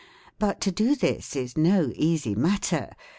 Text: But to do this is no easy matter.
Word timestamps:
But 0.39 0.59
to 0.61 0.71
do 0.71 0.95
this 0.95 1.35
is 1.35 1.55
no 1.55 1.91
easy 1.95 2.33
matter. 2.33 2.89